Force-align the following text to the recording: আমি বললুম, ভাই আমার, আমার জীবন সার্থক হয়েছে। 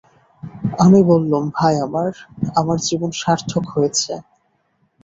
আমি 0.79 0.99
বললুম, 1.11 1.43
ভাই 1.57 1.75
আমার, 1.85 2.11
আমার 2.55 2.77
জীবন 2.87 3.11
সার্থক 3.21 3.65
হয়েছে। 3.75 4.13